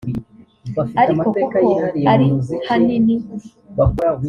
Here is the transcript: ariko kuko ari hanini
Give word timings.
ariko 1.01 1.25
kuko 1.39 1.67
ari 2.11 2.27
hanini 2.67 3.15